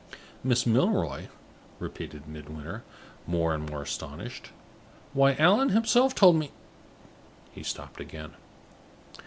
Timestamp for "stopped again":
7.61-8.31